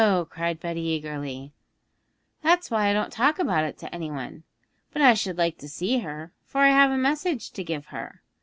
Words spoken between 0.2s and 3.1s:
cried Betty eagerly, 'that's why I